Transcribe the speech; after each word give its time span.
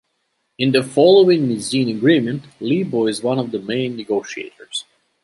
In 0.57 0.71
the 0.71 0.81
following 0.81 1.45
Misène 1.47 1.95
agreement, 1.95 2.45
Libo 2.59 3.05
is 3.05 3.21
one 3.21 3.37
of 3.37 3.51
the 3.51 3.59
main 3.59 3.95
negotiators. 3.95 4.85